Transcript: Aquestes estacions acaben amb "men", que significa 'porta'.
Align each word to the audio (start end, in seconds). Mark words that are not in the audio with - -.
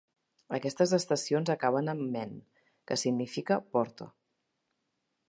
Aquestes 0.57 0.93
estacions 0.97 1.51
acaben 1.55 1.93
amb 1.93 2.07
"men", 2.15 2.33
que 2.91 2.97
significa 3.05 3.59
'porta'. 3.75 4.13